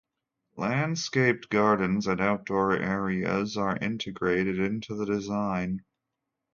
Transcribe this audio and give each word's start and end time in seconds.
Landscaped 0.57 1.49
gardens 1.49 2.07
and 2.07 2.19
outdoor 2.19 2.75
areas 2.75 3.55
are 3.55 3.77
integrated 3.77 4.57
into 4.57 4.95
the 4.95 5.05
design. 5.05 5.83